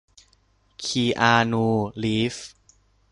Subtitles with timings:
[0.83, 1.67] คีอานู
[2.03, 2.51] รีฟส์